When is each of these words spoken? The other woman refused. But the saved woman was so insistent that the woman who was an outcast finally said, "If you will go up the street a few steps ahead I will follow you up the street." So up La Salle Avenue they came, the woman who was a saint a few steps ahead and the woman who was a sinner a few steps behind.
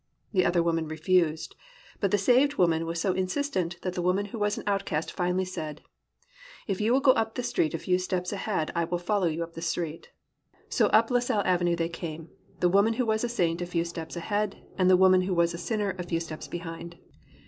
The 0.31 0.43
other 0.43 0.63
woman 0.63 0.87
refused. 0.87 1.55
But 1.99 2.09
the 2.09 2.17
saved 2.17 2.55
woman 2.55 2.87
was 2.87 2.99
so 2.99 3.13
insistent 3.13 3.79
that 3.83 3.93
the 3.93 4.01
woman 4.01 4.25
who 4.25 4.39
was 4.39 4.57
an 4.57 4.63
outcast 4.65 5.11
finally 5.11 5.45
said, 5.45 5.81
"If 6.65 6.81
you 6.81 6.91
will 6.91 7.01
go 7.01 7.11
up 7.11 7.35
the 7.35 7.43
street 7.43 7.75
a 7.75 7.77
few 7.77 7.99
steps 7.99 8.33
ahead 8.33 8.71
I 8.73 8.83
will 8.85 8.97
follow 8.97 9.27
you 9.27 9.43
up 9.43 9.53
the 9.53 9.61
street." 9.61 10.09
So 10.69 10.87
up 10.87 11.11
La 11.11 11.19
Salle 11.19 11.43
Avenue 11.45 11.75
they 11.75 11.87
came, 11.87 12.31
the 12.61 12.67
woman 12.69 12.93
who 12.93 13.05
was 13.05 13.23
a 13.23 13.29
saint 13.29 13.61
a 13.61 13.67
few 13.67 13.85
steps 13.85 14.15
ahead 14.15 14.63
and 14.75 14.89
the 14.89 14.97
woman 14.97 15.21
who 15.21 15.35
was 15.35 15.53
a 15.53 15.59
sinner 15.59 15.95
a 15.99 16.03
few 16.03 16.19
steps 16.19 16.47
behind. 16.47 16.97